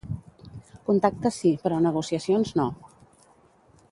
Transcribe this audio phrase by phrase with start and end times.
[0.87, 2.67] Contactes sí, però negociacions no.